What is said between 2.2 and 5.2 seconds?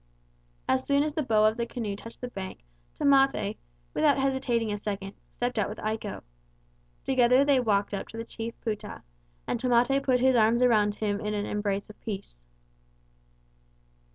the bank, Tamate, without hesitating a second,